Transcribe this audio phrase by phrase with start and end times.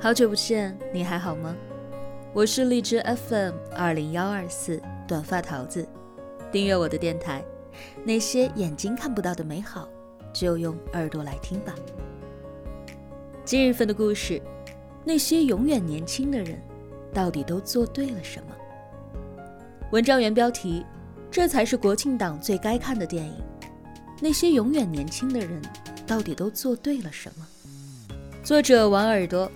[0.00, 1.56] 好久不见，你还好吗？
[2.32, 5.84] 我是荔枝 FM 二零幺二四短发桃子，
[6.52, 7.44] 订阅我的电台。
[8.04, 9.88] 那些眼睛看不到的美好，
[10.32, 11.74] 就用耳朵来听吧。
[13.44, 14.40] 今日份的故事：
[15.04, 16.62] 那些永远年轻的人，
[17.12, 18.54] 到底都做对了什么？
[19.90, 20.86] 文章原标题：
[21.28, 23.34] 这才是国庆档最该看的电影。
[24.20, 25.60] 那些永远年轻的人，
[26.06, 27.44] 到底都做对了什么？
[28.44, 29.50] 作者王耳朵，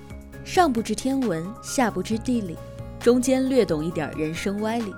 [0.44, 2.56] 上不知天文，下不知地理，
[2.98, 4.92] 中间略懂一点人生歪理。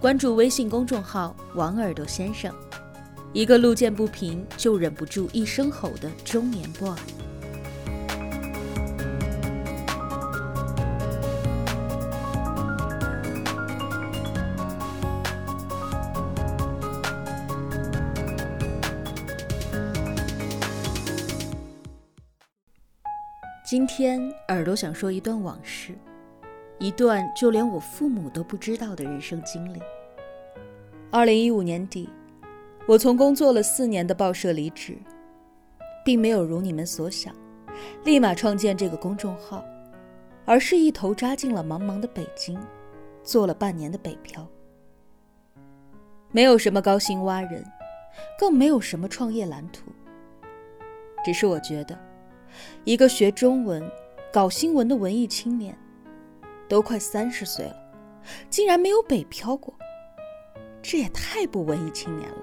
[0.00, 2.54] 关注微信公众号“王耳朵先生”，
[3.32, 6.94] 一个路见不平就忍不住一声吼的中年 boy。
[23.76, 25.94] 今天耳朵想说一段往事，
[26.78, 29.78] 一段就连我父母都不知道的人生经历。
[31.10, 32.08] 二零一五年底，
[32.88, 34.96] 我从工作了四年的报社离职，
[36.06, 37.34] 并没有如你们所想，
[38.02, 39.62] 立马创建这个公众号，
[40.46, 42.58] 而是一头扎进了茫茫的北京，
[43.22, 44.48] 做了半年的北漂。
[46.32, 47.62] 没有什么高薪挖人，
[48.38, 49.92] 更没有什么创业蓝图，
[51.22, 51.94] 只是我觉得。
[52.84, 53.90] 一个学中文、
[54.32, 55.76] 搞新闻的文艺青年，
[56.68, 57.76] 都快三十岁了，
[58.50, 59.74] 竟然没有北漂过，
[60.82, 62.38] 这也太不文艺青年了。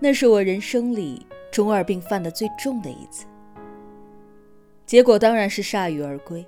[0.00, 3.26] 那是我人生里中二病犯的最重的一次，
[4.84, 6.44] 结果当然是铩羽而归。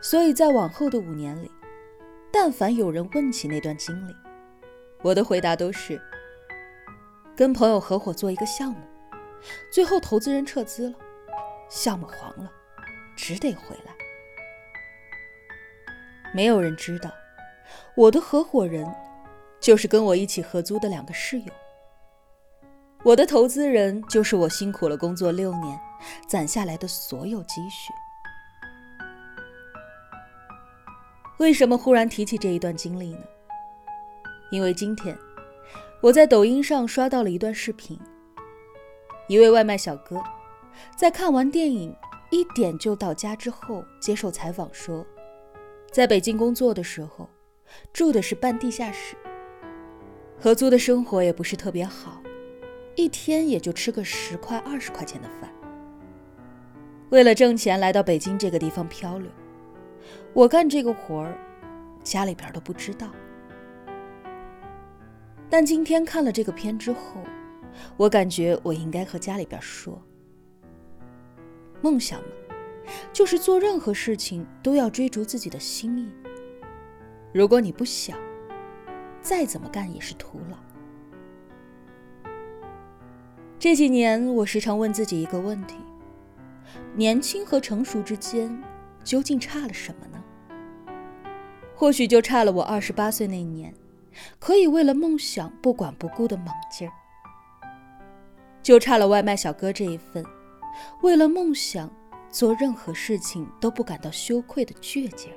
[0.00, 1.50] 所以在往后的五年里，
[2.32, 4.14] 但凡有人问起那段经历，
[5.02, 6.00] 我的回答都是：
[7.34, 8.78] 跟朋友合伙做一个项目。
[9.70, 10.96] 最后，投资人撤资了，
[11.68, 12.50] 项目黄了，
[13.16, 13.92] 只得回来。
[16.34, 17.10] 没有人知道，
[17.96, 18.86] 我的合伙人
[19.60, 21.46] 就是跟我一起合租的两个室友。
[23.04, 25.80] 我的投资人就是我辛苦了工作六年
[26.28, 27.92] 攒下来的所有积蓄。
[31.38, 33.22] 为什么忽然提起这一段经历呢？
[34.50, 35.16] 因为今天
[36.02, 37.98] 我在抖音上刷到了一段视频。
[39.28, 40.22] 一位外卖小哥，
[40.96, 41.94] 在看完电影
[42.30, 45.04] 一点就到家之后，接受采访说，
[45.92, 47.28] 在北京工作的时候，
[47.92, 49.14] 住的是半地下室，
[50.40, 52.22] 合租的生活也不是特别好，
[52.96, 55.52] 一天也就吃个十块二十块钱的饭。
[57.10, 59.30] 为了挣钱来到北京这个地方漂流，
[60.32, 61.38] 我干这个活儿，
[62.02, 63.08] 家里边都不知道。
[65.50, 67.22] 但今天看了这个片之后。
[67.96, 70.00] 我感觉我应该和家里边说，
[71.82, 72.28] 梦想嘛，
[73.12, 76.08] 就是做任何事情都要追逐自己的心意。
[77.32, 78.18] 如果你不想，
[79.20, 80.56] 再怎么干也是徒劳。
[83.58, 85.74] 这几年，我时常问自己一个问题：
[86.94, 88.62] 年轻和成熟之间
[89.02, 90.22] 究竟差了什么呢？
[91.74, 93.74] 或许就差了我二十八岁那年，
[94.38, 96.92] 可以为了梦想不管不顾的猛劲儿。
[98.68, 100.22] 就差了外卖小哥这一份，
[101.02, 101.90] 为了梦想
[102.28, 105.30] 做任何事情都不感到羞愧的倔劲。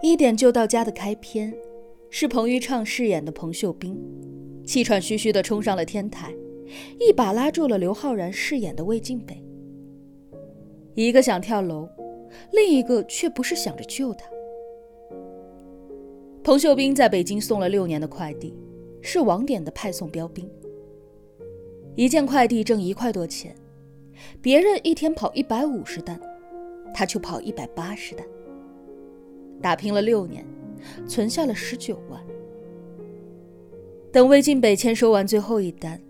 [0.00, 1.54] 一点就到家的开篇，
[2.08, 3.94] 是彭昱畅饰演的彭秀斌，
[4.66, 6.32] 气喘吁吁地冲上了天台，
[6.98, 9.43] 一把拉住了刘昊然饰演的魏晋北。
[10.94, 11.88] 一个想跳楼，
[12.52, 14.26] 另一个却不是想着救他。
[16.42, 18.54] 彭秀斌在北京送了六年的快递，
[19.00, 20.48] 是网点的派送标兵。
[21.96, 23.54] 一件快递挣一块多钱，
[24.40, 26.20] 别人一天跑一百五十单，
[26.92, 28.26] 他就跑一百八十单。
[29.62, 30.44] 打拼了六年，
[31.08, 32.20] 存下了十九万。
[34.12, 36.00] 等魏晋北签收完最后一单，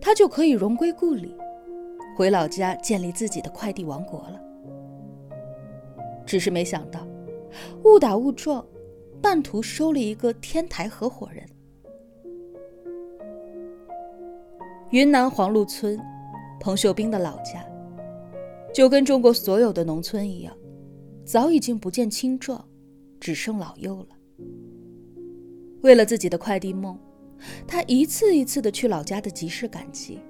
[0.00, 1.34] 他就可以荣归故里。
[2.14, 4.40] 回老家建立自己的快递王国了，
[6.26, 7.06] 只是没想到，
[7.84, 8.64] 误打误撞，
[9.20, 11.44] 半途收了一个天台合伙人。
[14.90, 15.98] 云南黄鹿村，
[16.60, 17.64] 彭秀斌的老家，
[18.74, 20.54] 就跟中国所有的农村一样，
[21.24, 22.62] 早已经不见青壮，
[23.18, 24.08] 只剩老幼了。
[25.80, 26.98] 为了自己的快递梦，
[27.66, 30.20] 他一次一次的去老家的集市赶集。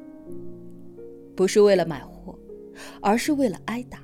[1.34, 2.38] 不是为了买货，
[3.00, 3.98] 而是为了挨打。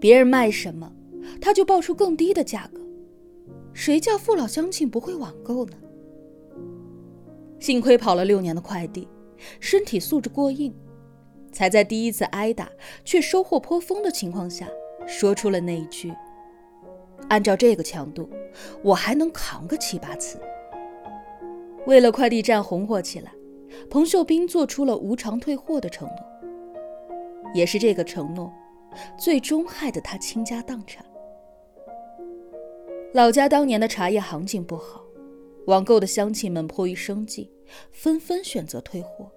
[0.00, 0.92] 别人卖什么，
[1.40, 2.80] 他就报出更低的价格。
[3.72, 5.76] 谁叫父老乡亲不会网购呢？
[7.58, 9.08] 幸亏跑了六年的快递，
[9.60, 10.74] 身体素质过硬，
[11.52, 12.68] 才在第一次挨打
[13.04, 14.68] 却收获颇丰的情况下，
[15.06, 16.12] 说出了那一句
[17.30, 18.28] ：“按照这个强度，
[18.82, 20.38] 我还能扛个七八次。”
[21.86, 23.32] 为了快递站红火起来，
[23.90, 27.52] 彭秀斌做出了无偿退货的承诺。
[27.54, 28.50] 也是这个承诺，
[29.18, 31.04] 最终害得他倾家荡产。
[33.12, 35.02] 老家当年的茶叶行情不好，
[35.66, 37.50] 网购的乡亲们迫于生计，
[37.90, 39.30] 纷纷选择退货。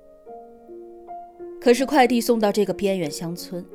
[1.60, 3.66] 可是快递送到这个边远乡村，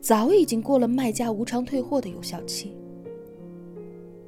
[0.00, 2.74] 早已经过了卖家无偿退货的有效期。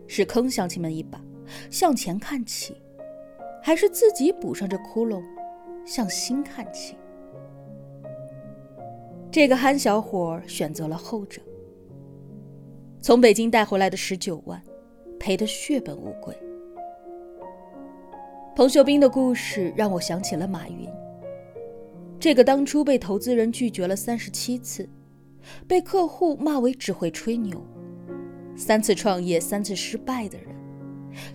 [0.06, 1.19] 是坑乡亲们一把，
[1.71, 2.77] 向前看齐，
[3.62, 5.23] 还是自己补上这窟窿，
[5.84, 6.96] 向心看齐？
[9.31, 11.40] 这个憨小伙选择了后者。
[13.00, 14.62] 从北京带回来的十九万。
[15.23, 16.37] 赔得血本无归。
[18.56, 20.88] 彭秀斌的故事让我想起了马云，
[22.19, 24.88] 这个当初被投资人拒绝了三十七次，
[25.69, 27.64] 被客户骂为只会吹牛，
[28.56, 30.49] 三次创业三次失败的人，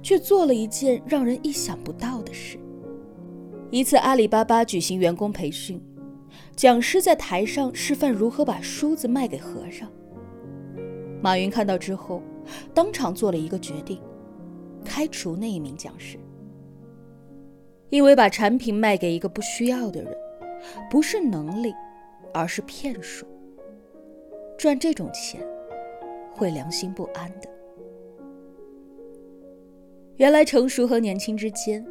[0.03, 2.59] 却做了一件让人意想不到的事。
[3.69, 5.81] 一次阿里巴巴举行员工培训，
[6.55, 9.91] 讲师在台上示范如何把梳子卖给和尚。
[11.21, 12.21] 马云看到之后。
[12.73, 13.99] 当场做了一个决定，
[14.85, 16.17] 开除那一名讲师。
[17.89, 20.15] 因为把产品卖给一个不需要的人，
[20.89, 21.75] 不是能力，
[22.33, 23.25] 而是骗术。
[24.57, 25.45] 赚这种钱，
[26.31, 27.49] 会良心不安的。
[30.15, 31.85] 原来成熟和年轻之间，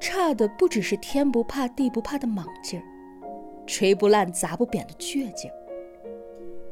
[0.00, 2.84] 差的不只是天不怕地不怕的莽劲儿，
[3.66, 5.54] 锤不烂砸不扁的倔劲儿，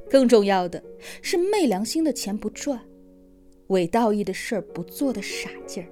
[0.08, 0.82] 更重要的
[1.20, 2.80] 是昧良心的钱不赚。
[3.68, 5.88] 伪道义的事儿不做的傻劲儿，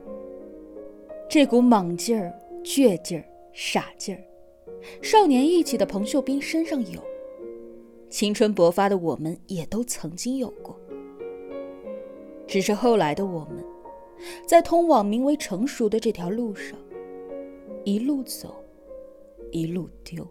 [1.29, 2.31] 这股莽劲儿、
[2.63, 4.23] 倔劲儿、傻劲儿，
[5.01, 7.03] 少年义气的彭秀斌身上有，
[8.11, 10.79] 青春勃发的我们也都曾经有过。
[12.47, 13.65] 只是后来的我们，
[14.47, 16.77] 在通往名为成熟的这条路上，
[17.85, 18.65] 一路走，
[19.53, 20.27] 一路丢。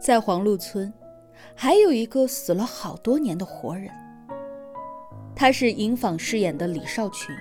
[0.00, 0.92] 在黄鹿村。
[1.54, 3.90] 还有一个死了好多年的活人，
[5.34, 7.34] 他是银坊饰演的李少群，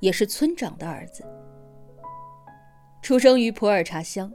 [0.00, 1.24] 也是村长的儿子。
[3.02, 4.30] 出生于普洱茶乡，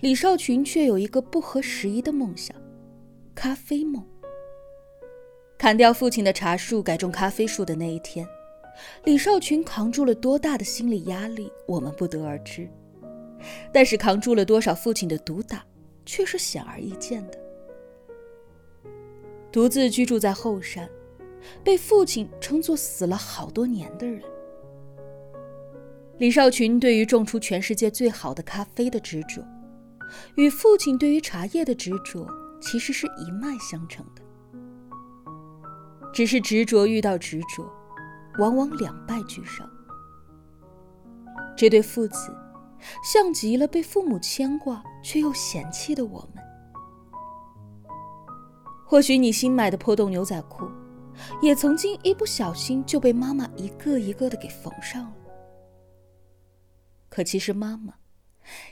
[0.00, 2.54] 李少群却有一个不合时宜的梦想——
[3.34, 4.06] 咖啡梦。
[5.56, 8.26] 砍掉父亲的茶树，改种咖啡树的那一天，
[9.04, 12.68] 李少群扛住了多大的心理压力，我们不得而知；
[13.72, 15.64] 但是扛住了多少父亲的毒打，
[16.04, 17.38] 却是显而易见的。
[19.52, 20.88] 独自居住在后山，
[21.64, 24.22] 被父亲称作死了好多年的人。
[26.18, 29.42] 李少群对于种出全世界最好的咖啡的执着，
[30.36, 32.28] 与父亲对于茶叶的执着
[32.60, 34.22] 其实是一脉相承的。
[36.12, 37.72] 只是执着遇到执着，
[38.38, 39.68] 往往两败俱伤。
[41.56, 42.34] 这对父子，
[43.04, 46.42] 像极了被父母牵挂却又嫌弃的我们。
[48.86, 50.68] 或许你新买的破洞牛仔裤，
[51.42, 55.12] 也曾经一不小心就被妈妈一个一个的给缝上了。
[57.08, 57.94] 可其实妈妈，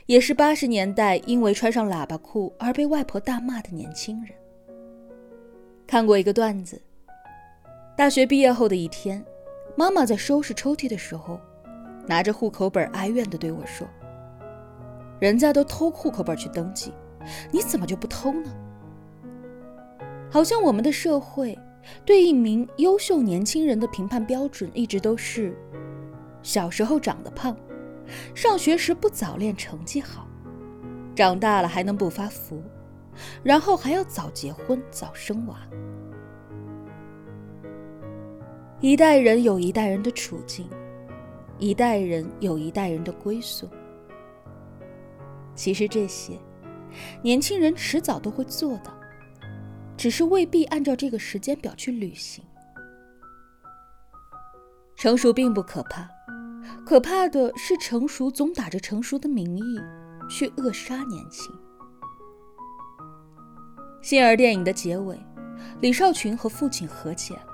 [0.07, 4.33] 也是八十年代因为穿上喇叭裤而被外婆大骂的年轻人。
[5.85, 6.81] 看过一个段子：
[7.95, 9.23] 大学毕业后的一天，
[9.79, 11.39] 妈妈在收拾抽屉的时候，
[12.05, 13.87] 拿着户口本哀怨的对我说
[15.21, 16.91] ：“人家都偷户口本去登记，
[17.49, 18.51] 你怎么就不偷呢？”
[20.29, 21.57] 好像我们的社会
[22.03, 25.55] 对一名优秀年轻人的评判标准一直都是：
[26.43, 27.55] 小时候长得胖，
[28.35, 30.27] 上学时不早恋成绩好，
[31.15, 32.61] 长大了还能不发福，
[33.41, 35.57] 然后还要早结婚早生娃。
[38.81, 40.69] 一代人有一代人的处境，
[41.57, 43.69] 一代人有一代人的归宿。
[45.53, 46.39] 其实这些，
[47.21, 48.93] 年轻人迟早都会做到。
[49.97, 52.41] 只是未必按照这个时间表去履行。
[54.95, 56.07] 成熟并不可怕，
[56.85, 59.77] 可怕的是成熟总打着成熟的名义
[60.29, 61.53] 去扼杀年轻。
[64.01, 65.19] 幸而电影的结尾，
[65.81, 67.48] 李少群和父亲和解了，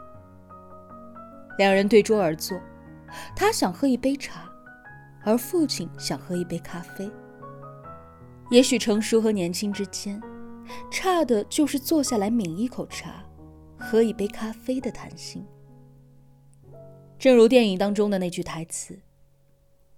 [1.57, 2.59] 两人对桌而坐，
[3.35, 4.51] 他想喝一杯茶，
[5.23, 7.09] 而父亲想喝一杯咖啡。
[8.51, 10.21] 也许成熟和年轻之间。
[10.89, 13.23] 差的就是坐下来抿一口茶，
[13.77, 15.45] 喝一杯咖啡的谈心。
[17.19, 18.99] 正如电影当中的那句台词：“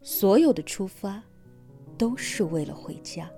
[0.03, 1.23] 所有的出发，
[1.97, 3.31] 都是为了回家。”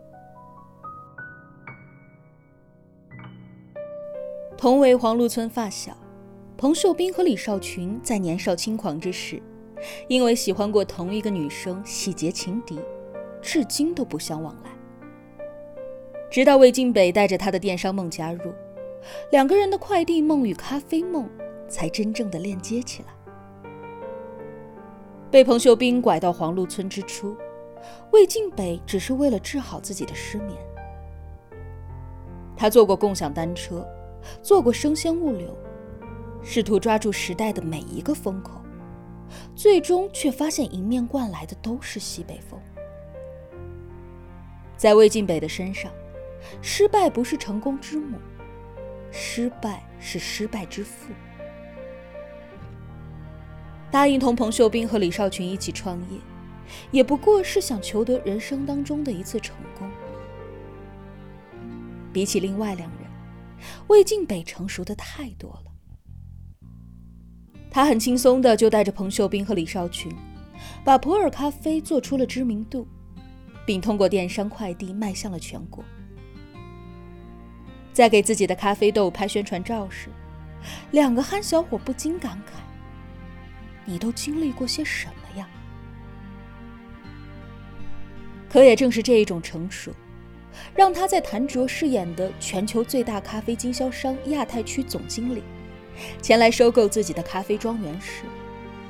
[4.58, 5.96] 同为黄鹿村发小，
[6.60, 9.42] 彭秀斌和李少群在年少轻狂之时，
[10.10, 12.78] 因为喜欢过同一个女生，喜结情敌，
[13.42, 14.70] 至今都不相往来。
[16.30, 18.52] 直到魏晋北带着他的电商梦加入，
[19.32, 21.30] 两个人的快递梦与咖啡梦
[21.70, 23.14] 才真正的链接起来。
[25.32, 27.38] 被彭秀斌拐到黄鹿村之初，
[28.12, 30.58] 魏晋北只是为了治好自己的失眠。
[32.58, 33.88] 他坐过共享单车，
[34.42, 35.58] 做过生鲜物流，
[36.42, 38.62] 试图抓住时代的每一个风口，
[39.56, 42.60] 最终却发现迎面灌来的都是西北风。
[44.78, 45.92] 在魏晋北的身上，
[46.62, 48.18] 失败不是成功之母，
[49.12, 51.12] 失败是失败之父。
[53.92, 56.20] 答应同彭秀斌和李少群一起创业，
[56.92, 59.90] 也不过是想求得人生当中的一次成功。
[62.14, 63.10] 比起另外两人，
[63.88, 65.69] 魏晋北成熟的太多了。
[67.72, 70.12] 他很轻松的就带着彭秀斌和李少群，
[70.84, 72.88] 把普洱咖啡做出了知名度，
[73.66, 75.84] 并通过电商快递卖向了全国。
[77.94, 80.10] 在给自己的咖啡豆拍宣传照时，
[80.92, 82.60] 两个憨小伙不禁感慨。
[83.86, 85.48] 你都经历过些什么呀？
[88.48, 89.92] 可也正是这一种成熟，
[90.76, 95.44] 让他在谭卓饰演的全球最大咖啡经销商亚太区总经理，
[96.22, 98.24] 前来收购自己的咖啡庄园时，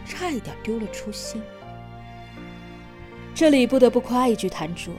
[0.05, 1.41] 差一点丢了初心。
[3.33, 4.93] 这里不得不夸一句谭卓，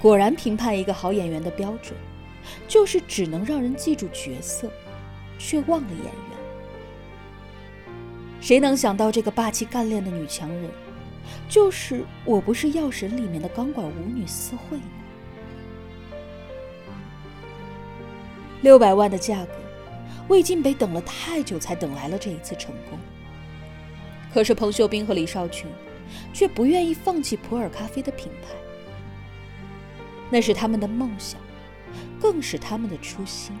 [0.00, 1.94] 果然评判一个好演员的标准，
[2.68, 4.70] 就是只能让人记住角色，
[5.38, 6.12] 却忘了演员。
[8.40, 10.70] 谁能想到这个霸气干练的女强人，
[11.48, 14.84] 就是《我不是药神》里面的钢管舞女思慧呢？
[18.60, 19.52] 六百万的价格，
[20.28, 22.98] 魏晋北等了太久才等来了这一次成功。
[24.32, 25.70] 可是彭秀斌和李少群，
[26.32, 28.48] 却不愿意放弃普洱咖啡的品牌。
[30.30, 31.40] 那是他们的梦想，
[32.20, 33.56] 更是他们的初心。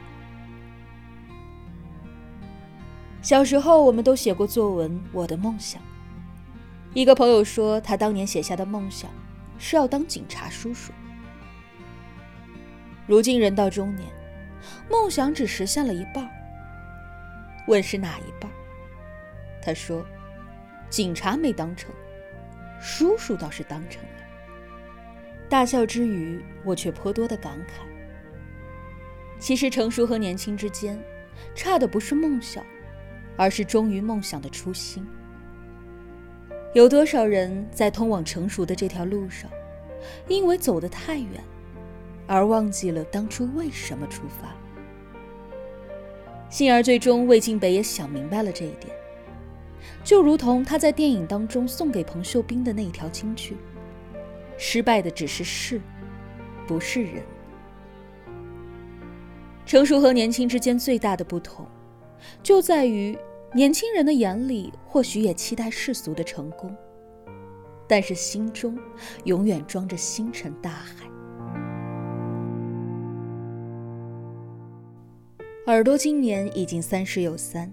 [3.22, 5.80] 小时候，我们都写过作文《我的梦想》。
[6.92, 9.10] 一个朋友说，他当年写下的梦想
[9.58, 10.92] 是要当警察叔叔。
[13.06, 14.08] 如今人到中年，
[14.90, 16.28] 梦想只实现了一半。
[17.66, 18.50] 问是哪一半？
[19.62, 20.04] 他说
[20.90, 21.90] ：“警察没当成，
[22.80, 24.08] 叔叔倒是当成了。”
[25.48, 27.82] 大笑之余，我却颇多的感慨。
[29.38, 30.98] 其实，成熟和年轻之间，
[31.54, 32.64] 差的不是梦想。
[33.36, 35.04] 而是忠于梦想的初心。
[36.72, 39.50] 有多少人在通往成熟的这条路上，
[40.28, 41.42] 因为走得太远，
[42.28, 44.54] 而忘记了当初为什么出发？
[46.54, 48.94] 幸而最终魏晋北也想明白了这一点，
[50.04, 53.56] 就如同他在电影当中送给彭秀斌的那一条金句
[54.56, 55.80] ：“失败的只是事，
[56.64, 57.24] 不是人。”
[59.66, 61.66] 成熟和年轻之间最大的不同。
[62.40, 63.18] 就在于
[63.52, 66.72] 年轻人的眼里，或许也期待世俗的成功，
[67.88, 68.78] 但是心中
[69.24, 71.13] 永远装着星辰大海。
[75.66, 77.72] 耳朵今年已经三十有三，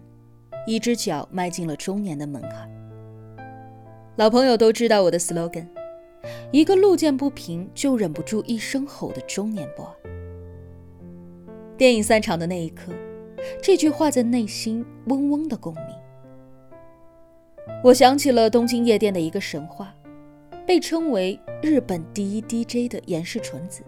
[0.66, 2.72] 一只脚迈进了中年的门槛。
[4.16, 5.68] 老朋友都知道我的 slogan：
[6.52, 9.86] 一个路见不平就忍不住一声吼的中年 boy。
[11.78, 12.94] 电影散场的那一刻。
[13.62, 15.84] 这句话在内心嗡嗡的共鸣。
[17.84, 19.94] 我想起了东京夜店的一个神话，
[20.66, 23.84] 被称为日本第一 DJ 的岩室纯子。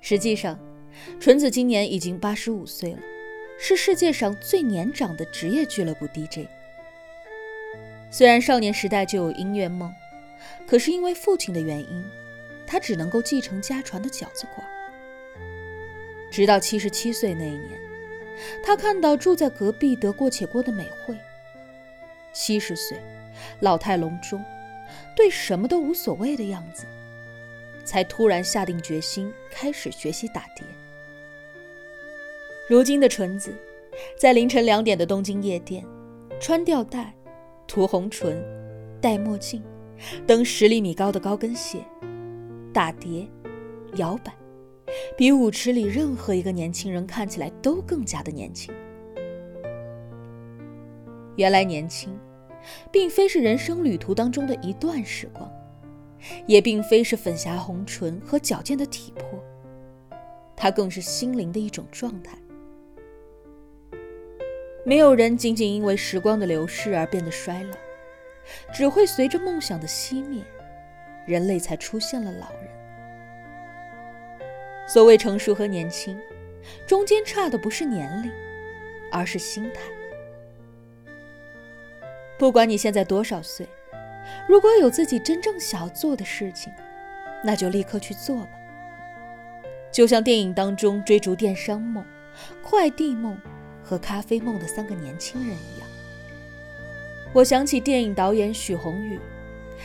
[0.00, 0.58] 实际上，
[1.20, 2.98] 纯子今年已经八十五岁了，
[3.58, 6.48] 是世界上最年长的职业俱乐部 DJ。
[8.10, 9.92] 虽然少年时代就有音乐梦，
[10.66, 12.04] 可是因为父亲的原因，
[12.66, 14.66] 他只能够继承家传的饺子馆。
[16.30, 17.84] 直到七十七岁那一年。
[18.64, 21.16] 他看到住在隔壁得过且过的美惠，
[22.32, 22.98] 七十岁，
[23.60, 24.44] 老态龙钟，
[25.14, 26.84] 对什么都无所谓的样子，
[27.84, 30.66] 才突然下定决心开始学习打碟。
[32.66, 33.54] 如今的纯子，
[34.18, 35.84] 在凌晨两点的东京夜店，
[36.40, 37.14] 穿吊带，
[37.66, 38.42] 涂红唇，
[39.02, 39.62] 戴墨镜，
[40.26, 41.80] 蹬十厘米高的高跟鞋，
[42.72, 43.28] 打碟，
[43.96, 44.32] 摇摆。
[45.14, 48.74] 比舞池里任何一个年轻人看起来都更加的年轻。
[51.36, 52.18] 原来年轻，
[52.90, 55.52] 并非是人生旅途当中的一段时光，
[56.46, 59.38] 也并非是粉霞红唇和矫健的体魄，
[60.56, 62.38] 它更是心灵的一种状态。
[64.84, 67.76] 没有人仅仅因为时光的流逝而变得衰老，
[68.72, 70.42] 只会随着梦想的熄灭，
[71.26, 72.68] 人类才出现了老人。
[74.86, 76.20] 所谓成熟和年轻，
[76.86, 78.30] 中间差的不是年龄，
[79.10, 79.80] 而是心态。
[82.38, 83.66] 不管你现在多少岁，
[84.46, 86.70] 如果有自己真正想要做的事情，
[87.42, 88.50] 那就立刻去做吧。
[89.90, 92.04] 就像电影当中追逐电商梦、
[92.62, 93.40] 快递梦。
[93.84, 95.88] 和咖啡梦的三个年轻人一样，
[97.34, 99.20] 我想起电影导演许宏宇，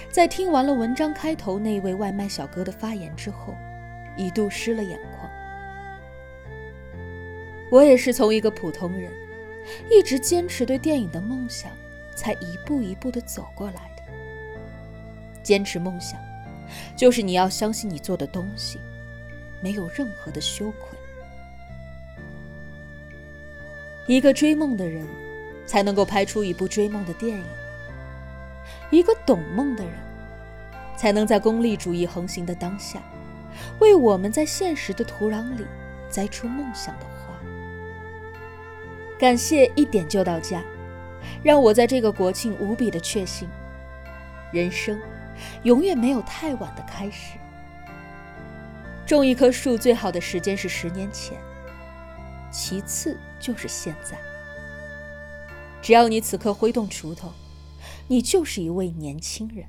[0.10, 3.54] 在听完了文章开头那位外卖小哥的发言之后，
[4.16, 5.30] 一度湿了眼眶。
[7.72, 9.12] 我也是从一个普通人，
[9.92, 11.72] 一直坚持对电影的梦想，
[12.16, 14.04] 才一步一步的走过来的。
[15.44, 16.20] 坚持梦想，
[16.96, 18.80] 就是你要相信你做的东西，
[19.62, 20.99] 没有任何的羞愧。
[24.10, 25.08] 一个追梦的人，
[25.68, 27.46] 才能够拍出一部追梦的电影；
[28.90, 29.94] 一个懂梦的人，
[30.98, 33.00] 才能在功利主义横行的当下，
[33.78, 35.64] 为我们在现实的土壤里
[36.10, 37.36] 栽出梦想的花。
[39.20, 40.64] 感谢一点就到家，
[41.44, 43.48] 让我在这个国庆无比的确信：
[44.52, 45.00] 人生
[45.62, 47.38] 永远没有太晚的开始。
[49.06, 51.38] 种一棵树最好的时间是十年前。
[52.52, 54.18] 其次就是现在，
[55.82, 57.32] 只要你此刻挥动锄头，
[58.08, 59.66] 你就是一位年轻人。